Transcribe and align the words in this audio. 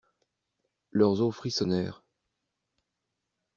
Leurs 0.89 1.21
os 1.21 1.31
frissonnèrent. 1.31 2.01